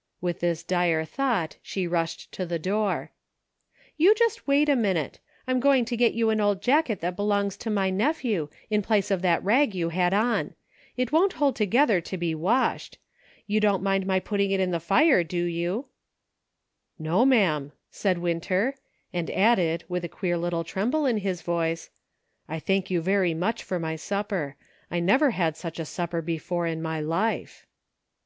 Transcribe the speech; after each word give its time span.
"With 0.22 0.40
this 0.40 0.62
dire 0.62 1.04
thought, 1.04 1.58
she 1.60 1.86
rushed 1.86 2.32
to 2.32 2.46
the 2.46 2.58
door: 2.58 3.10
"You 3.98 4.14
just 4.14 4.46
wait 4.46 4.70
a 4.70 4.74
minute; 4.74 5.20
I'm 5.46 5.60
going 5.60 5.84
to 5.84 5.98
get 5.98 6.14
you 6.14 6.30
an 6.30 6.40
old 6.40 6.62
jacket 6.62 7.02
that 7.02 7.14
belongs 7.14 7.58
to 7.58 7.68
my 7.68 7.90
nephew, 7.90 8.48
in 8.70 8.80
place 8.80 9.10
of 9.10 9.20
that 9.20 9.44
rag 9.44 9.74
you 9.74 9.90
had 9.90 10.14
on. 10.14 10.54
It 10.96 11.12
won't 11.12 11.34
hold 11.34 11.56
together 11.56 12.00
to 12.00 12.16
be 12.16 12.34
washed; 12.34 12.96
you 13.46 13.60
don't 13.60 13.82
mind 13.82 14.06
my 14.06 14.18
putting 14.18 14.50
it 14.50 14.60
in 14.60 14.70
the 14.70 14.80
fire, 14.80 15.22
do 15.22 15.44
you."" 15.44 15.88
No, 17.08 17.26
ma'am," 17.26 17.72
said 17.90 18.16
Winter, 18.16 18.76
and 19.12 19.30
added, 19.30 19.84
with 19.90 20.06
a 20.06 20.08
queer 20.08 20.38
little 20.38 20.64
tremble 20.64 21.04
in 21.04 21.18
his 21.18 21.42
voice," 21.42 21.90
I 22.48 22.58
thank 22.60 22.90
you 22.90 23.02
very 23.02 23.34
much 23.34 23.62
for 23.62 23.78
my 23.78 23.96
supper; 23.96 24.56
I 24.90 25.00
never 25.00 25.32
had 25.32 25.54
such 25.54 25.78
a 25.78 25.84
sup 25.84 26.12
per 26.12 26.22
before 26.22 26.66
in 26.66 26.80
my 26.80 26.98
life." 27.02 27.66